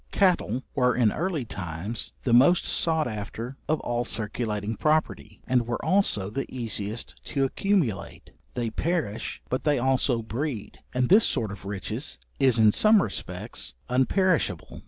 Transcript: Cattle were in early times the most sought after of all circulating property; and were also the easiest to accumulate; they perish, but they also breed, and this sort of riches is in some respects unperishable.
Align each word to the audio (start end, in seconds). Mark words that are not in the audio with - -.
Cattle 0.09 0.63
were 0.73 0.95
in 0.95 1.11
early 1.11 1.45
times 1.45 2.11
the 2.23 2.33
most 2.33 2.65
sought 2.65 3.07
after 3.07 3.55
of 3.69 3.79
all 3.81 4.03
circulating 4.03 4.75
property; 4.75 5.41
and 5.45 5.67
were 5.67 5.85
also 5.85 6.31
the 6.31 6.47
easiest 6.51 7.23
to 7.25 7.43
accumulate; 7.43 8.31
they 8.55 8.71
perish, 8.71 9.43
but 9.47 9.63
they 9.63 9.77
also 9.77 10.23
breed, 10.23 10.79
and 10.91 11.09
this 11.09 11.25
sort 11.27 11.51
of 11.51 11.65
riches 11.65 12.17
is 12.39 12.57
in 12.57 12.71
some 12.71 13.03
respects 13.03 13.75
unperishable. 13.91 14.79